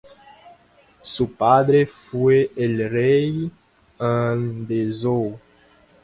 [1.03, 3.51] Su padre fue el Rey
[3.99, 5.39] An de Zhou.